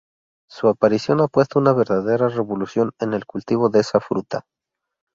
[0.49, 4.47] Su aparición ha supuesto una verdadera revolución en el cultivo de esta fruta.